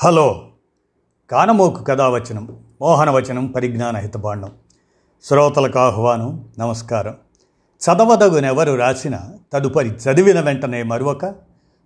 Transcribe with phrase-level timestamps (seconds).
[0.00, 0.48] Hello.
[1.30, 4.52] కానమోకు కథావచనం మోహనవచనం పరిజ్ఞాన హితబాండం.
[5.24, 7.16] శ్రోతలకు ఆహ్వానం నమస్కారం.
[7.84, 9.20] చదవదగునెవరు రాసిన
[9.52, 11.34] తదుపరి చదివిన వెంటనే మరొక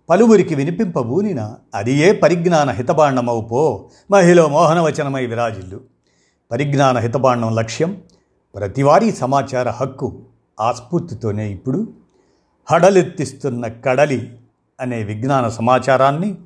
[0.09, 5.79] పలువురికి వినిపింపబూనిన అది ఏ పరిజ్ఞాన హితబాండమవుపో మహిళ మోహనవచనమై విరాజిల్లు.
[6.51, 8.01] పరిజ్ఞాన హితబాండం లక్ష్యం
[8.55, 10.21] ప్రతివారీ సమాచార హక్కు
[10.59, 11.93] ఆస్ఫూర్తితోనే ఇప్పుడు
[12.71, 14.37] హడలెత్తిస్తున్న కడలి
[14.81, 16.37] అనే విజ్ఞాన సమాచారాన్ని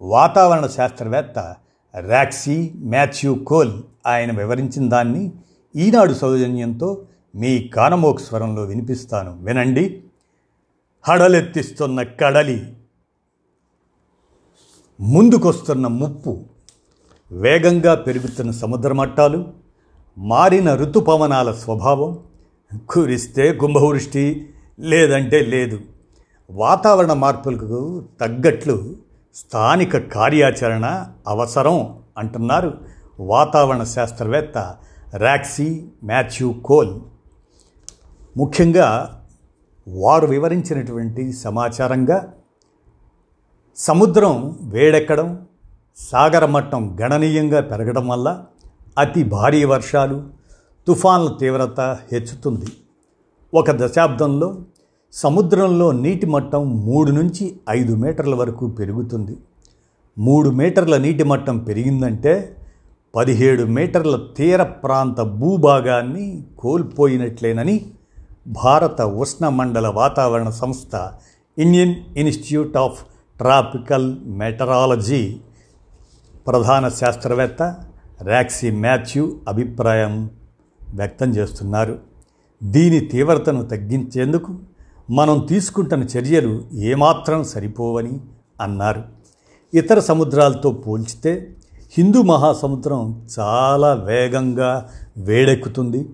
[0.00, 1.56] వాతావరణ శాస్త్రవేత్త
[1.98, 5.32] ర్యాక్సీ మాథ్యూ కోల్ ఆయన వివరించిన దాన్ని
[5.76, 9.38] ఈనాడు సౌజన్యంతో మీ కానమోక్ స్వరంలో వినిపిస్తాను.
[9.42, 10.04] వినండి.
[11.04, 12.76] హడలెత్తిస్తున్న కడలి
[15.00, 16.44] ముందుకొస్తున్న ముప్పు
[17.32, 19.52] వేగంగా పెరుగుతున్న సముద్ర మట్టాలు
[20.18, 22.18] మారిన ఋతుపవనాల స్వభావం
[22.90, 25.80] కురిస్తే కుంభవృష్టి లేదంటే లేదు.
[26.50, 29.05] వాతావరణ మార్పులకు తగ్గట్లు
[29.36, 32.80] స్థానిక కార్యాచరణ అవసరం అంటున్నారు
[33.20, 34.76] వాతావరణ శాస్త్రవేత్త
[35.16, 37.00] ర్యాక్సీ మాథ్యూ కోల్.
[38.36, 39.20] ముఖ్యంగా
[39.88, 42.32] వారు వివరించినటువంటి సమాచారంగా
[43.76, 45.46] సముద్రం వేడెక్కడం
[45.96, 48.44] సాగర మట్టం గణనీయంగా పెరగడం వల్ల
[48.98, 50.24] అతి భారీ వర్షాలు
[50.86, 52.66] తుఫాన్ల తీవ్రత హెచ్చుతుంది.
[53.54, 54.58] ఒక దశాబ్దంలో
[55.16, 59.36] సముద్రంలో నీటి మట్టం మూడు నుంచి ఐదు మీటర్ల వరకు పెరుగుతుంది.
[60.18, 62.56] మూడు మీటర్ల నీటి మట్టం పెరిగిందంటే
[63.14, 67.86] పదిహేడు మీటర్ల తీర ప్రాంత భూభాగాన్ని కోల్పోయినట్లేనని
[68.64, 71.10] భారత ఉష్ణమండల వాతావరణ సంస్థ
[71.58, 73.04] Indian institute of
[73.38, 75.36] tropical meteorology
[76.46, 77.62] ప్రధాన శాస్త్రవేత్త
[78.22, 80.30] ర్యాక్సీ మాథ్యూ అభిప్రాయం
[80.94, 81.98] వ్యక్తం చేస్తున్నారు.
[82.62, 84.58] దీని తీవ్రతను తగ్గించేందుకు
[85.10, 88.20] మనం తీసుకుంటున్న చర్యలు ఏమాత్రం సరిపోవని
[88.60, 89.02] అన్నారు.
[89.74, 91.54] ఇతర సముద్రాలతో పోల్చితే
[91.98, 96.08] హిందూ మహాసముద్రం చాలా వేగంగా వేడెక్కుతుంది.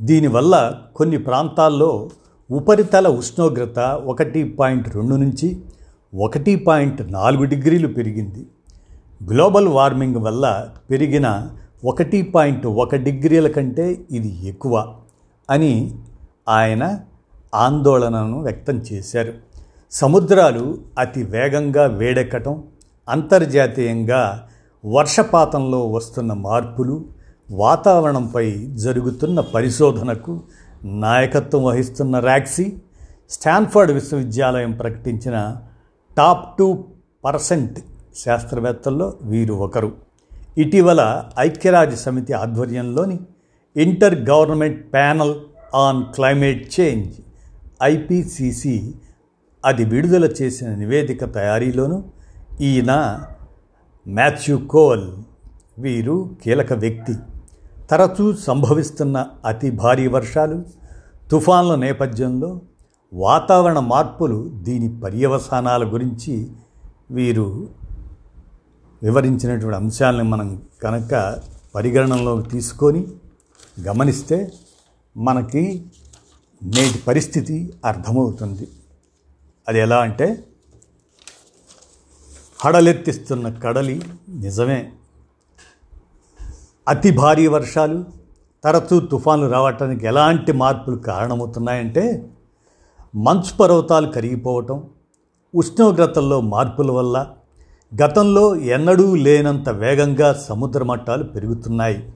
[0.00, 2.10] దీనివల్ల కొన్ని ప్రాంతాల్లో
[2.50, 5.60] ఉపరితల ఉష్ణోగ్రత ఒకటి పాయింట్ రెండు నుంచి
[6.14, 8.46] ఒకటి పాయింట్ నాలుగు డిగ్రీలు పెరిగింది.
[9.32, 11.50] గ్లోబల్ వార్మింగ్ వల్ల పెరిగిన
[11.84, 14.94] ఒకటి పాయింట్ ఒక డిగ్రీల కంటే ఇది ఎక్కువ
[15.50, 15.94] అని
[16.48, 17.00] ఆయన
[17.54, 19.34] ఆందోళనను వ్యక్తం చేశారు.
[19.92, 22.64] సముద్రాలు అతి వేగంగా వేడెక్కటం
[23.08, 24.48] అంతర్జాతీయంగా
[24.84, 27.04] వర్షపాతంలో వస్తున్న మార్పులు
[27.50, 30.40] వాతావరణంపై జరుగుతున్న పరిశోధనకు
[30.84, 32.72] నాయకత్వం వహిస్తున్న ర్యాక్సీ
[33.30, 35.56] స్టాన్ఫర్డ్ విశ్వవిద్యాలయం ప్రకటించిన
[36.16, 36.84] టాప్ టూ
[37.24, 37.78] పర్సెంట్
[38.16, 39.92] శాస్త్రవేత్తల్లో వీరు ఒకరు.
[40.58, 43.18] ఇటీవల ఐక్యరాజ్య సమితి ఆధ్వర్యంలోని
[43.76, 45.34] inter government panel
[45.74, 47.14] on climate change
[47.82, 48.94] IPCC
[49.64, 52.04] అది విడుదల చేసిన నివేదిక తయారీలోనూ
[52.60, 52.92] ఈయన
[54.08, 55.12] మాథ్యూ కోల్
[55.78, 57.14] వీరు కీలక వ్యక్తి.
[57.90, 60.64] తరచూ సంభవిస్తున్న అతి భారీ వర్షాలు
[61.30, 62.60] తుఫాన్ల నేపథ్యంలో
[63.12, 66.50] వాతావరణ మార్పులు దీని పర్యవసానాల గురించి
[67.10, 67.68] వీరు
[69.02, 71.42] వివరించినటువంటి అంశాలను మనం కనుక
[71.74, 73.06] పరిగణనలోకి తీసుకొని
[73.80, 74.52] గమనిస్తే
[75.16, 75.90] మనకి
[76.62, 78.68] నేటి పరిస్థితి అర్థమవుతుంది.
[79.68, 80.44] అది ఎలా అంటే
[82.64, 84.92] హడలెత్తిస్తున్న కడలి నిజమే.
[86.88, 88.04] అతి భారీ వర్షాలు
[88.64, 92.30] తరచూ తుఫాన్లు రావటానికి ఎలాంటి మార్పులు కారణమవుతున్నాయంటే
[93.16, 94.90] మంచు పర్వతాలు కరిగిపోవటం
[95.54, 97.32] ఉష్ణోగ్రతల్లో మార్పుల వల్ల
[98.02, 102.12] గతంలో ఎన్నడూ లేనంత వేగంగా సముద్ర మట్టాలు పెరుగుతున్నాయి.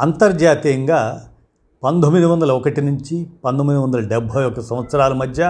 [0.00, 1.28] అంతర్జాతీయంగా
[1.82, 5.40] పంతొమ్మిది వందల ఒకటి నుంచి పంతొమ్మిది వందల డెబ్భై ఒక సంవత్సరాల మధ్య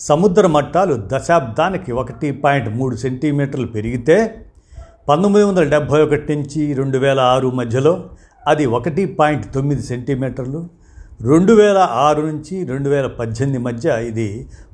[0.00, 4.16] సముద్ర మట్టాలు దశాబ్దానికి ఒకటి పాయింట్ మూడు సెంటీమీటర్లు పెరిగితే
[5.08, 7.94] పంతొమ్మిది వందల డెబ్భై ఒకటి నుంచి రెండు వేల ఆరు మధ్యలో
[8.46, 10.60] అది ఒకటి పాయింట్ తొమ్మిది సెంటీమీటర్లు
[11.20, 14.28] రెండు వేల ఆరు నుంచి రెండు వేల పద్దెనిమిది మధ్య ఇది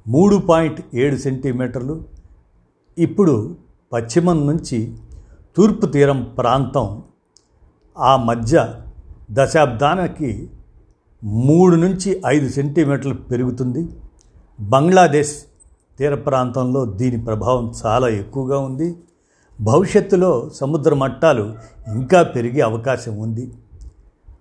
[0.09, 1.97] మూడు పాయింట్ ఏడు సెంటీమీటర్లు.
[2.99, 3.35] ఇప్పుడు
[3.93, 4.79] పశ్చిమం నుంచి
[5.57, 6.87] తూర్పు తీరం ప్రాంతం
[7.97, 8.57] ఆ మధ్య
[9.31, 10.31] దశాబ్దానికి
[11.25, 13.89] మూడు నుంచి ఐదు సెంటీమీటర్లు పెరుగుతుంది.
[14.61, 15.35] బంగ్లాదేశ్
[15.99, 18.97] తీర ప్రాంతంలో దీని ప్రభావం చాలా ఎక్కువగా ఉంది.
[19.61, 21.55] భవిష్యత్తులో సముద్ర మట్టాలు
[21.89, 23.53] ఇంకా పెరిగే అవకాశం ఉంది.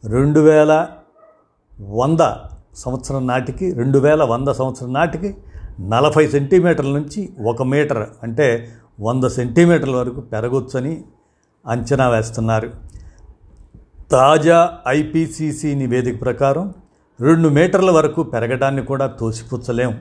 [0.05, 0.87] రెండు వేల
[1.79, 2.19] వంద
[2.75, 5.35] సంవత్సరం నాటికి రెండు వేల వంద సంవత్సరం నాటికి
[5.79, 8.67] నలభై సెంటీమీటర్ల నుంచి ఒక మీటర్ అంటే
[8.99, 11.03] వంద సెంటీమీటర్ల వరకు పెరగొచ్చని
[11.67, 12.69] అంచనా వేస్తున్నారు.
[14.11, 16.73] తాజా ఐపీసీసీ నివేదిక ప్రకారం
[17.21, 19.99] రెండు మీటర్ల వరకు పెరగడాన్ని కూడా తోసిపుచ్చలేం.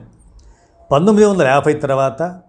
[0.91, 2.39] పంతొమ్మిది వందల యాభై తర్వాత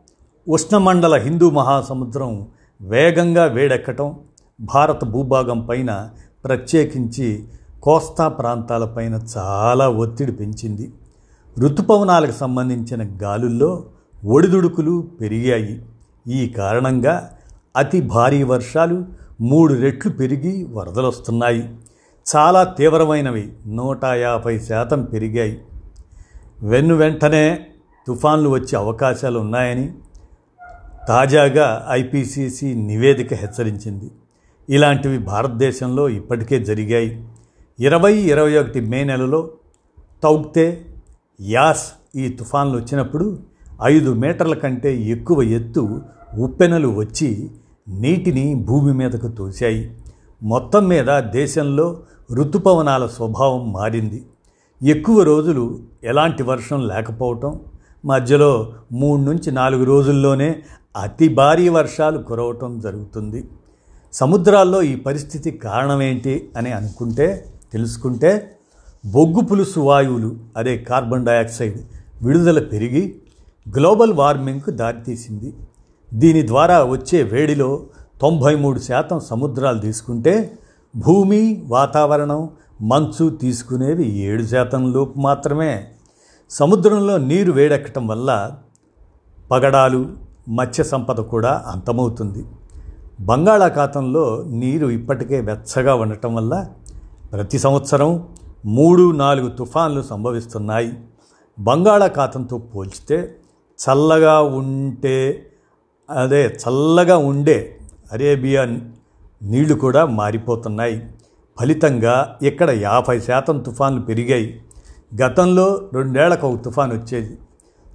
[0.48, 2.48] ఉష్ణమండల హిందూ మహాసముద్రం
[2.82, 4.14] వేగంగా వేడెక్కటం
[4.60, 6.10] భారత భూభాగం పైన
[6.44, 7.44] ప్రత్యేకించి
[7.82, 10.92] కోస్తా ప్రాంతాలపైన చాలా ఒత్తిడి పెంచింది.
[11.58, 13.84] ఋతుపవనాలకు సంబంధించిన గాలుల్లో
[14.24, 15.82] ఒడిదుడుకులు పెరిగాయి.
[16.28, 17.30] ఈ కారణంగా
[17.76, 21.74] అతి భారీ వర్షాలు మూడు రెట్లు పెరిగి వరదలొస్తున్నాయి.
[22.36, 23.52] చాలా తీవ్రమైనవి.
[23.66, 25.60] నూట యాభై శాతం పెరిగాయి.
[26.62, 27.66] వెన్ను వెంటనే
[28.06, 29.92] తుఫాన్లు వచ్చే అవకాశాలు ఉన్నాయని
[31.08, 34.10] తాజాగా ఐపీసీసీ నివేదిక హెచ్చరించింది.
[34.70, 37.24] ఇలాంటివి భారతదేశంలో ఇప్పటికే జరిగాయి.
[37.80, 39.50] ఇరవై ఇరవై ఒకటి మే నెలలో
[40.22, 40.86] తౌక్తే
[41.40, 43.38] యాస్ ఈ తుఫాన్లు వచ్చినప్పుడు
[43.82, 46.00] ఐదు మీటర్ల కంటే ఎక్కువ ఎత్తు
[46.38, 47.50] ఉప్పెనలు వచ్చి
[47.90, 49.96] నీటిని భూమి మీదకు తోశాయి.
[50.42, 52.00] మొత్తం మీద దేశంలో
[52.32, 54.26] ఋతుపవనాల స్వభావం మారింది.
[54.82, 57.60] ఎక్కువ రోజులు ఎలాంటి వర్షం లేకపోవటం
[58.04, 60.62] మధ్యలో మూడు నుంచి నాలుగు రోజుల్లోనే
[60.96, 63.48] అతి భారీ వర్షాలు కురవటం జరుగుతుంది.
[64.12, 68.56] సముద్రాల్లో ఈ పరిస్థితి కారణమేంటి అని అనుకుంటే తెలుసుకుంటే
[69.06, 71.78] బొగ్గు పులుసు వాయువులు అదే కార్బన్ డయాక్సైడ్
[72.22, 73.16] విడుదల పెరిగి
[73.76, 75.54] గ్లోబల్ వార్మింగ్కు దారితీసింది.
[76.14, 77.82] దీని ద్వారా వచ్చే వేడిలో
[78.20, 80.58] తొంభై మూడు శాతం సముద్రాలు తీసుకుంటే
[80.96, 82.50] భూమి వాతావరణం
[82.82, 85.88] మంచు తీసుకునేవి ఏడు శాతం లోపు మాత్రమే.
[86.50, 88.52] సముద్రంలో నీరు వేడెక్కటం వల్ల
[89.50, 90.12] పగడాలు
[90.48, 92.44] మత్స్య సంపద కూడా అంతమవుతుంది.
[93.20, 96.66] బంగాళాఖాతంలో నీరు ఇప్పటికే వెచ్చగా ఉండటం వల్ల
[97.32, 98.28] ప్రతి సంవత్సరం
[98.66, 100.92] మూడు నాలుగు తుఫాన్లు సంభవిస్తున్నాయి.
[101.60, 103.36] బంగాళాఖాతంతో పోల్చితే
[103.78, 105.46] చల్లగా ఉంటే
[106.10, 107.76] అదే చల్లగా ఉండే
[108.12, 108.64] అరేబియా
[109.42, 111.10] నీళ్ళు కూడా మారిపోతున్నాయి.
[111.60, 114.60] ఫలితంగా ఇక్కడ యాభై శాతం తుఫాన్లు పెరిగాయి.
[115.22, 117.38] గతంలో రెండేళ్ళకు ఒక తుఫాన్ వచ్చేది.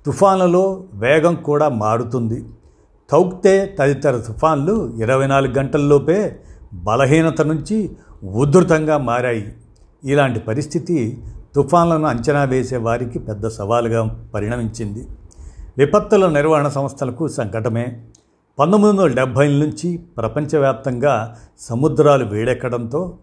[0.06, 2.46] తుఫాన్లలో వేగం కూడా మారుతుంది.
[3.10, 6.40] తౌక్తే తదితర తుఫాన్లు ఇరవై నాలుగు గంటల్లోపే
[6.74, 7.92] బలహీనత నుంచి
[8.24, 9.54] ఉధృతంగా మారాయి.
[10.04, 11.24] ఇలాంటి పరిస్థితి
[11.56, 15.08] తుఫాన్లను అంచనా వేసే వారికి పెద్ద సవాలుగా పరిణమించింది.
[15.78, 18.02] విపత్తుల నిర్వహణ సంస్థలకు సంకటమే.
[18.60, 23.18] పంతొమ్మిది వందల డెబ్భై నుంచి ప్రపంచవ్యాప్తంగా సముద్రాలు వేడెక్కడంతో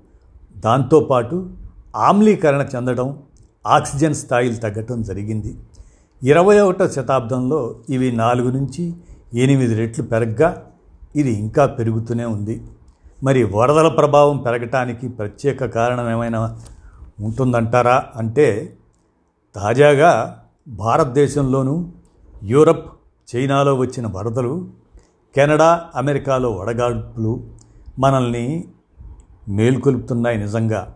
[0.56, 1.50] దాంతోపాటు
[1.96, 3.22] ఆమ్లీకరణ చెందడం
[3.66, 5.58] ఆక్సిజన్ స్థాయిలు తగ్గటం జరిగింది.
[6.22, 8.94] ఇరవై ఒకటో శతాబ్దంలో ఇవి నాలుగు నుంచి
[9.34, 10.62] ఎనిమిది రెట్లు పెరగ్గా
[11.16, 12.62] ఇది ఇంకా పెరుగుతూనే ఉంది.
[13.22, 16.58] మరి వరదల ప్రభావం పెరగటానికి ప్రత్యేక కారణం ఏమైనా
[17.20, 18.04] ఉంటుందంటారా?
[18.16, 18.76] అంటే
[19.54, 20.36] తాజాగా
[20.68, 21.88] భారతదేశంలోనూ
[22.44, 22.92] యూరప్
[23.36, 24.68] చైనాలో వచ్చిన వరదలు
[25.36, 27.42] కెనడా అమెరికాలో వడగాడ్పులు
[27.98, 28.64] మనల్ని
[29.48, 30.94] మేల్కొలుపుతున్నాయి నిజంగా.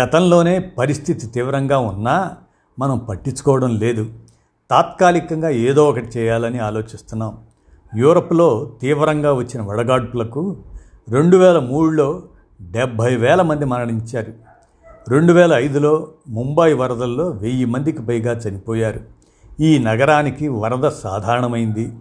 [0.00, 2.36] గతంలోనే పరిస్థితి తీవ్రంగా ఉన్నా
[2.78, 4.06] మనం పట్టించుకోవడం లేదు.
[4.70, 7.38] తాత్కాలికంగా ఏదో ఒకటి చేయాలని ఆలోచిస్తున్నాం.
[7.96, 10.56] యూరప్లో తీవ్రంగా వచ్చిన వడగాడ్పులకు
[11.08, 12.22] రెండు వేల మూడులో
[12.70, 14.32] డెబ్భై వేల మంది మరణించారు.
[15.08, 19.23] రెండు వేల ఐదులో ముంబై వరదల్లో వెయ్యి మందికి పైగా చనిపోయారు.
[19.60, 21.92] ఈ నగరానికి వరద సాధారణమైంది.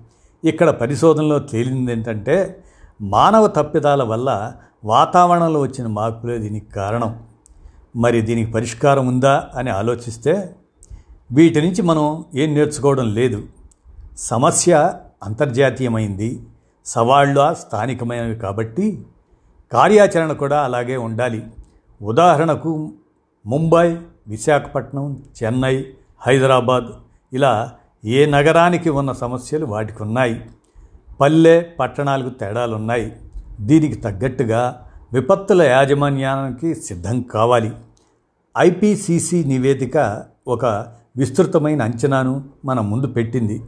[0.44, 2.64] ఇక్కడ పరిశోధనలో తేలింది ఏంటంటే
[3.02, 4.54] మానవ తప్పిదాల వల్ల
[4.86, 7.24] వాతావరణంలో వచ్చిన మార్పులే దీనికి కారణం.
[7.96, 10.56] మరి దీనికి పరిష్కారం ఉందా అని ఆలోచిస్తే
[11.32, 13.44] వీటి నుంచి మనం ఏం నేర్చుకోవడం లేదు.
[14.18, 16.46] సమస్య అంతర్జాతీయమైంది.
[16.86, 19.06] సవాళ్ళు స్థానికమైనవి కాబట్టి
[19.72, 21.44] కార్యాచరణ కూడా అలాగే ఉండాలి.
[22.02, 22.92] ఉదాహరణకు
[23.46, 25.86] ముంబై విశాఖపట్నం చెన్నై
[26.22, 27.03] హైదరాబాద్
[27.34, 27.72] ఇలా
[28.06, 30.42] ఏ నగరానికి ఉన్న సమస్యలు వాటికి ఉన్నాయి
[31.22, 33.16] పల్లె పట్టణాలకు తేడాలు ఉన్నాయి
[33.60, 37.72] దీనికి తగ్గట్టుగా విపత్తుల యాజమాన్యానికి సిద్ధం కావాలి.
[38.58, 40.66] ఐపీసీసీ నివేదిక ఒక
[41.18, 43.64] విస్తృతమైన అంచనాను మన ముందు పెట్టింది.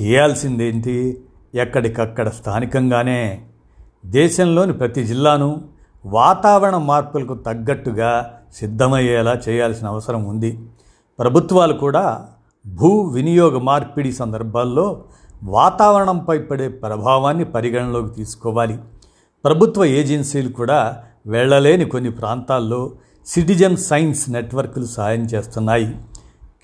[0.00, 1.22] చేయాల్సిందేంటి?
[1.54, 3.42] ఎక్కడికక్కడ స్థానికంగానే.
[4.06, 5.64] దేశంలోని ప్రతి జిల్లాను
[6.06, 10.58] వాతావరణ మార్పులకు తగ్గట్టుగా సిద్ధమయ్యేలా చేయాల్సిన అవసరం ఉంది.
[11.18, 12.28] ప్రభుత్వాలు కూడా
[12.66, 15.04] భూ వినియోగ మార్పిడి సందర్భాల్లో
[15.42, 18.78] వాతావరణంపై పడే ప్రభావాన్ని పరిగణలోకి తీసుకోవాలి.
[19.44, 22.92] ప్రభుత్వ ఏజెన్సీలు కూడా వెళ్ళలేని కొన్ని ప్రాంతాల్లో
[23.26, 25.96] సిటిజన్ సైన్స్ నెట్వర్క్లు సాయం చేస్తున్నాయి.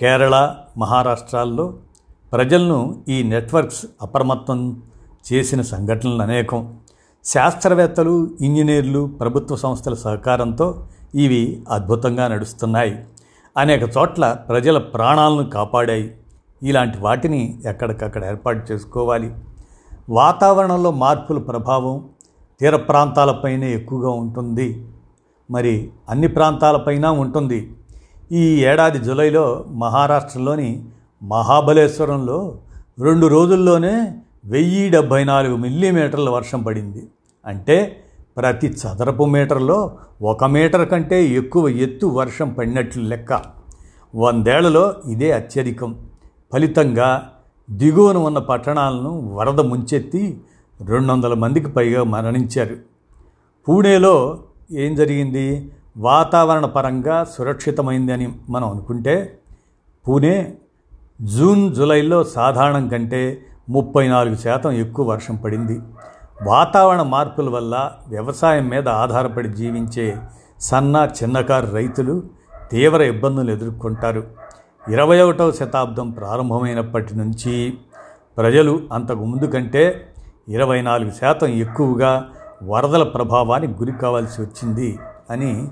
[0.00, 1.74] కేరళ మహారాష్ట్రాల్లో
[2.32, 4.82] ప్రజలను ఈ నెట్వర్క్స్ అప్రమత్తం
[5.32, 6.74] చేసిన సంఘటనలు అనేకం.
[7.24, 13.04] శాస్త్రవేత్తలు ఇంజనీర్లు ప్రభుత్వ సంస్థల సహకారంతో ఇవి అద్భుతంగా నడుస్తున్నాయి.
[13.56, 16.14] అనేక చోట్ల ప్రజల ప్రాణాలను కాపాడాయి.
[16.62, 19.34] ఇలాంటి వాటిని ఎక్కడికక్కడ ఏర్పాటు చేసుకోవాలి.
[20.10, 22.08] వాతావరణంలో మార్పుల ప్రభావం
[22.60, 24.86] తీర ప్రాంతాలపైనే ఎక్కువగా ఉంటుంది.
[25.50, 27.72] మరి అన్ని ప్రాంతాలపైన ఉంటుంది.
[28.32, 30.84] ఈ ఏడాది జూలైలో మహారాష్ట్రలోని
[31.22, 32.58] మహాబలేశ్వరంలో
[32.98, 34.12] రెండు రోజుల్లోనే
[34.44, 37.08] వెయ్యి డెబ్భై నాలుగు మిల్లీమీటర్ల వర్షం పడింది.
[37.46, 38.04] అంటే
[38.36, 43.42] ప్రతి చదరపు మీటర్లో ఒక మీటర్ కంటే ఎక్కువ ఎత్తు వర్షం పడినట్లు లెక్క.
[44.14, 45.98] వందేళ్ళలో ఇదే అత్యధికం.
[46.52, 47.32] ఫలితంగా
[47.70, 50.40] దిగువన ఉన్న పట్టణాలను వరద ముంచెత్తి
[50.84, 52.76] రెండు వందల మందికి పైగా మరణించారు.
[53.68, 54.38] పూణేలో
[54.72, 55.70] ఏం జరిగింది?
[55.96, 59.38] వాతావరణ పరంగా సురక్షితమైందని మనం అనుకుంటే
[60.08, 60.58] పూణే
[61.22, 65.80] జూన్ జూలైలో సాధారణం కంటే ముప్పై నాలుగు శాతం ఎక్కువ వర్షం పడింది.
[66.40, 70.22] వాతావరణ మార్పుల వల్ల వ్యవసాయం మీద ఆధారపడి జీవించే
[70.60, 72.22] సన్న చిన్నకారు రైతులు
[72.70, 74.22] తీవ్ర ఇబ్బందులు ఎదుర్కొంటారు.
[74.88, 77.78] ఇరవై ఒకటవ శతాబ్దం ప్రారంభమైనప్పటి నుంచి
[78.38, 80.10] ప్రజలు అంతకు ముందు కంటే
[80.48, 82.30] ఇరవై నాలుగు శాతం ఎక్కువగా
[82.62, 84.98] వరదల ప్రభావానికి గురి కావాల్సి వచ్చింది
[85.30, 85.68] అని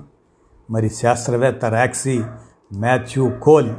[0.71, 2.23] మరి శాస్త్రవేత్త ర్యాక్సీ
[2.73, 3.71] మాథ్యూ కోల్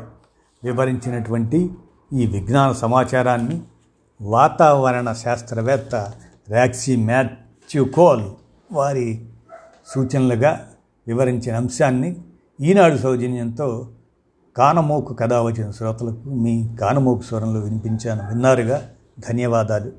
[0.64, 1.76] వివరించినటువంటి
[2.12, 3.62] ఈ విజ్ఞాన సమాచారాన్ని
[4.20, 5.94] వాతావరణ శాస్త్రవేత్త
[6.52, 8.22] వ్యాక్సీ మ్యాథ్యూ కోల్
[8.72, 9.24] వారి
[9.86, 10.68] సూచనలుగా
[11.06, 12.16] వివరించిన అంశాన్ని
[12.60, 13.88] ఈనాడు సౌజన్యంతో
[14.56, 18.28] కానమోకు కథ వచ్చిన శ్రోతలకు మీ కానమోకు స్వరంలో వినిపించాను.
[18.28, 18.90] విన్నారుగా?
[19.28, 19.92] ధన్యవాదాలు.